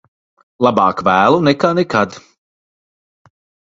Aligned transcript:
Labāk 0.67 1.03
vēlu 1.09 1.43
nekā 1.51 1.73
nekad. 1.83 2.21